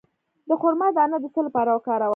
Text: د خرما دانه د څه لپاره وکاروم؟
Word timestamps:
د 0.47 0.49
خرما 0.61 0.87
دانه 0.97 1.17
د 1.21 1.25
څه 1.33 1.41
لپاره 1.47 1.69
وکاروم؟ 1.73 2.09